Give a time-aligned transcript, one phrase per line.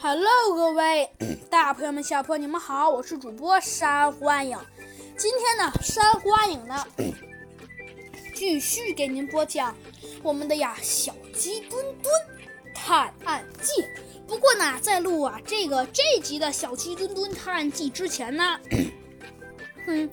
[0.00, 1.10] Hello，各位
[1.50, 4.56] 大朋友们、小朋友们，你们好，我是主播山欢影。
[5.16, 6.86] 今天呢，山欢影呢
[8.32, 9.74] 继续给您播讲
[10.22, 12.14] 我们的呀小鸡墩墩
[12.72, 13.84] 探案记。
[14.28, 18.60] 不过呢，在录啊这个这集的小鸡墩墩探案记之前呢。
[19.88, 20.08] 嗯，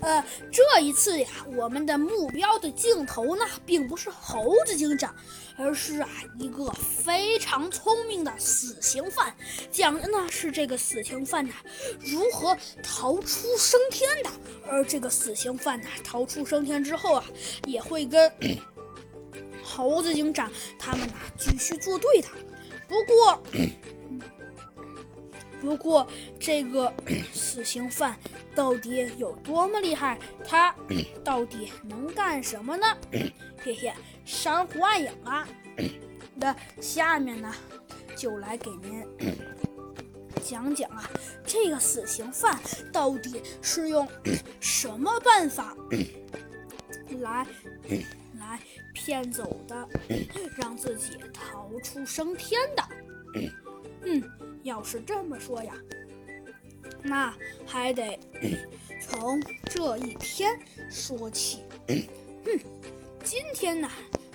[0.00, 5.14] 呃，这一次呀，我们的目标的镜头呢，并不是猴子警长，
[5.56, 6.08] 而是啊
[6.38, 9.34] 一个非常聪明的死刑犯，
[9.70, 11.52] 讲的呢是这个死刑犯呢
[12.00, 14.30] 如何逃出升天的，
[14.66, 17.24] 而这个死刑犯呢逃出升天之后啊，
[17.66, 18.32] 也会跟
[19.62, 22.28] 猴子警长他们呢继续作对的。
[22.88, 23.42] 不过。
[25.60, 26.06] 不过，
[26.38, 26.90] 这个
[27.34, 28.18] 死刑犯
[28.60, 30.18] 到底有多么厉害？
[30.44, 30.74] 他
[31.24, 32.86] 到底能干什么呢？
[33.10, 33.90] 嘿嘿，
[34.22, 35.48] 珊瑚暗影啊！
[36.34, 37.50] 那下面呢，
[38.14, 39.02] 就来给您
[40.44, 41.08] 讲讲啊，
[41.46, 42.60] 这个死刑犯
[42.92, 44.06] 到底是用
[44.60, 45.74] 什么办法
[47.18, 47.46] 来
[48.38, 48.60] 来
[48.92, 49.88] 骗走的，
[50.58, 52.84] 让自己逃出升天的？
[54.02, 54.22] 嗯。
[54.64, 55.72] 要是这么说呀，
[57.02, 57.34] 那
[57.66, 58.19] 还得
[59.00, 60.58] 从这一天
[60.90, 61.60] 说起。
[61.88, 62.02] 嗯，
[63.22, 63.90] 今天呢，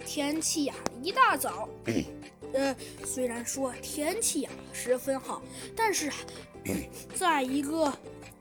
[0.06, 1.70] 天气呀一大早，
[2.54, 2.76] 呃，
[3.06, 5.42] 虽然说天气呀十分好，
[5.76, 6.12] 但是
[7.16, 7.92] 在一个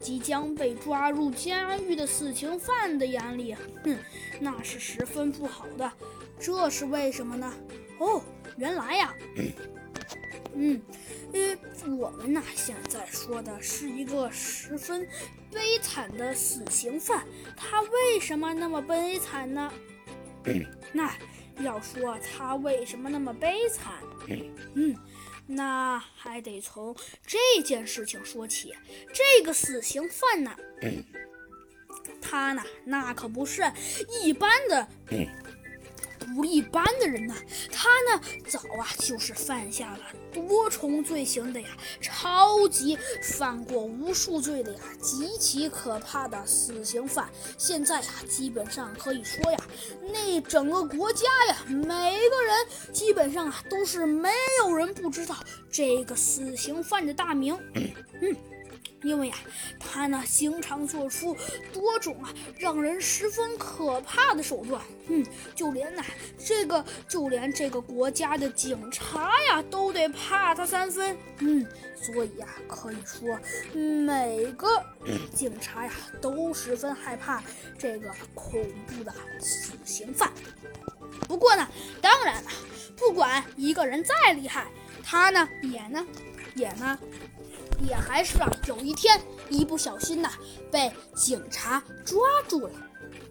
[0.01, 3.99] 即将被抓入监狱的死刑犯的眼里，嗯，
[4.41, 5.91] 那是十分不好的。
[6.39, 7.53] 这是为什么呢？
[7.99, 8.23] 哦，
[8.57, 9.15] 原来呀。
[10.57, 10.81] 嗯，
[11.33, 11.59] 呃，
[11.97, 15.07] 我们呢现在说的是一个十分
[15.53, 19.73] 悲惨的死刑犯，他为什么那么悲惨呢？
[20.93, 21.13] 那
[21.61, 23.95] 要说他为什么那么悲惨，
[24.75, 24.97] 嗯，
[25.47, 26.95] 那还得从
[27.27, 28.75] 这件事情说起。
[29.13, 30.55] 这个死刑犯呢，
[32.21, 33.63] 他呢那可不是
[34.23, 34.89] 一般的。
[36.25, 37.35] 不一般的人呢，
[37.71, 40.01] 他呢早啊就是犯下了
[40.33, 41.69] 多重罪行的呀，
[42.01, 47.29] 超级犯过无数罪的呀，极其可怕的死刑犯。
[47.59, 49.61] 现在呀，基本上可以说呀，
[50.13, 54.31] 那整个国家呀，每个人基本上啊都是没
[54.61, 55.37] 有人不知道
[55.71, 57.59] 这个死刑犯的大名。
[58.21, 58.37] 嗯。
[59.05, 59.37] 因为呀，
[59.79, 61.37] 他呢经常做出
[61.73, 66.03] 多种啊让人十分可怕的手段，嗯，就连呢
[66.39, 73.39] 这个就连这个国家的警察呀都得怕他三分，嗯，所以呀可以说
[73.79, 74.83] 每个
[75.35, 77.43] 警察呀都十分害怕
[77.79, 80.33] 这个恐怖的死刑犯。
[81.29, 81.69] 不过呢，
[82.01, 82.51] 当然了，
[82.97, 84.67] 不管一个人再厉害，
[85.03, 86.05] 他呢也呢
[86.55, 86.99] 也呢。
[87.81, 90.31] 也还是啊，有一天一不小心呐，
[90.71, 92.19] 被警察抓
[92.49, 92.73] 住了，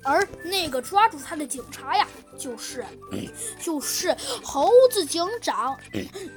[0.03, 2.85] 而那个抓住他的警察呀，就是
[3.59, 5.77] 就是猴子警长，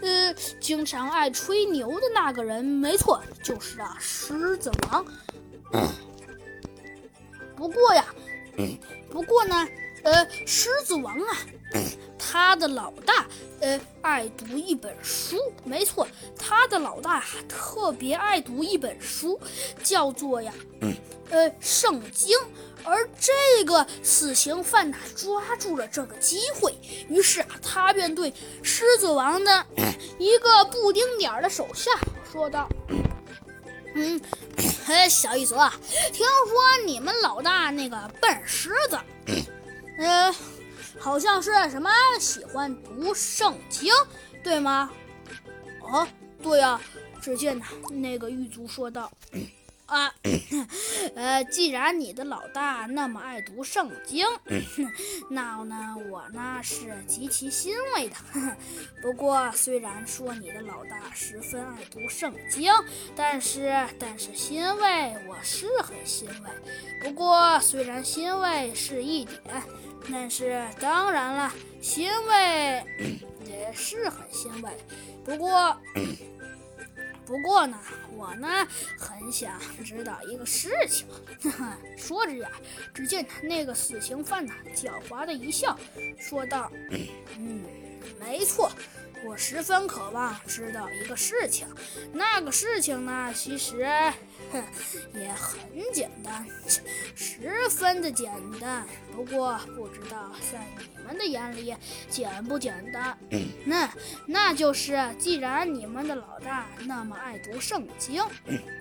[0.03, 5.05] 呃，经常爱吹牛的那个人，没错，就是啊，狮子王。
[7.57, 8.05] 不过呀，
[9.11, 9.69] 不过呢，
[10.05, 11.37] 呃，狮子王啊。
[12.37, 13.27] 他的老大，
[13.61, 16.07] 呃，爱读一本书，没错，
[16.39, 19.41] 他的老大特别爱读一本书，
[19.83, 20.53] 叫做呀，
[21.31, 22.39] 呃，圣经。
[22.85, 26.75] 而这个死刑犯呢，抓住了这个机会，
[27.09, 28.31] 于是啊，他便对
[28.63, 29.67] 狮子王的
[30.21, 31.91] 一个布丁点儿的手下
[32.31, 32.69] 说道
[33.97, 34.21] ：“嗯，
[34.85, 35.57] 嘿，小一泽，
[36.13, 38.99] 听说你们老大那个笨狮子，
[39.97, 40.35] 呃。”
[40.99, 43.93] 好像是什么喜欢读圣经，
[44.43, 44.91] 对吗？
[45.83, 46.07] 哦，
[46.43, 46.81] 对呀。
[47.21, 49.11] 只见那个狱卒说道
[49.87, 50.13] ：“啊，
[51.15, 54.27] 呃，既然你的老大那么爱读圣经，
[55.31, 58.17] 那呢，我呢是极其欣慰的。
[59.01, 62.73] 不过，虽然说你的老大十分爱读圣经，
[63.15, 66.51] 但是，但是欣慰我是很欣慰。
[67.03, 69.41] 不过，虽然欣慰是一点。”
[70.09, 72.85] 但是当然了，欣慰
[73.45, 74.71] 也是很欣慰。
[75.25, 75.77] 不过，
[77.27, 77.77] 不过呢，
[78.17, 78.67] 我呢
[78.99, 81.07] 很想知道一个事情。
[81.99, 82.51] 说着呀，
[82.95, 85.77] 只见那个死刑犯呢狡猾的一笑，
[86.19, 86.71] 说道
[87.37, 87.65] ：“嗯，
[88.21, 88.71] 没错。”
[89.25, 91.67] 我十分渴望知道一个事情，
[92.13, 93.85] 那个事情呢，其实，
[94.53, 94.63] 哼，
[95.15, 95.59] 也很
[95.93, 96.47] 简单，
[97.15, 98.31] 十分的简
[98.61, 98.87] 单。
[99.15, 101.75] 不过不知道在你们的眼里
[102.11, 103.19] 简不简单？
[103.65, 103.91] 那
[104.27, 108.23] 那就是，既然你们的老大那么爱读圣经，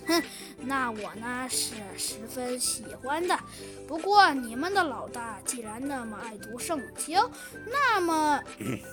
[0.06, 0.22] 哼，
[0.60, 3.40] 那我呢是十分喜欢的。
[3.88, 7.18] 不过你们的老大既然那么爱读圣经，
[7.66, 8.44] 那么，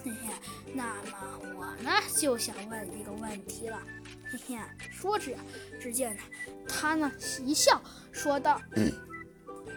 [0.75, 3.79] 那么我呢就想问一个问题了。
[4.31, 4.59] 嘿嘿，
[4.91, 5.33] 说着，
[5.81, 6.23] 只见呢，
[6.69, 7.11] 他呢
[7.45, 7.81] 一笑
[8.11, 8.61] 说道。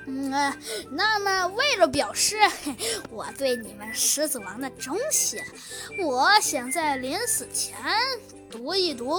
[0.08, 0.54] 嗯，
[0.92, 2.38] 那么为了表示
[3.10, 5.42] 我对你们狮子王的忠心，
[6.04, 7.76] 我想在临死前
[8.52, 9.10] 读一读，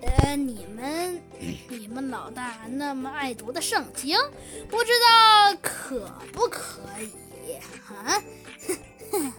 [0.00, 1.22] 呃，你们
[1.68, 4.18] 你们老大那么爱读的圣经，
[4.70, 8.22] 不知道可不可以啊？